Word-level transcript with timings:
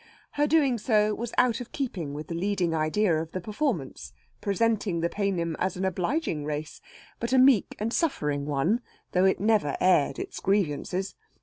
Her 0.31 0.47
doing 0.47 0.79
so 0.79 1.13
was 1.13 1.31
out 1.37 1.61
of 1.61 1.71
keeping 1.71 2.15
with 2.15 2.25
the 2.25 2.33
leading 2.33 2.73
idea 2.73 3.21
of 3.21 3.33
the 3.33 3.39
performance, 3.39 4.13
presenting 4.41 5.01
the 5.01 5.09
Paynim 5.09 5.55
as 5.59 5.77
an 5.77 5.85
obliging 5.85 6.43
race; 6.43 6.81
but 7.19 7.33
a 7.33 7.37
meek 7.37 7.75
and 7.77 7.93
suffering 7.93 8.47
one, 8.47 8.81
though 9.11 9.25
it 9.25 9.39
never 9.39 9.77
aired 9.79 10.17
its 10.17 10.39
grievances. 10.39 11.13